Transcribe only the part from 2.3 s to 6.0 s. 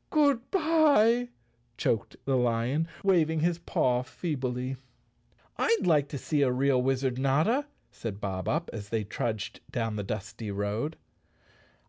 lion, waving his paw feebly. "I'd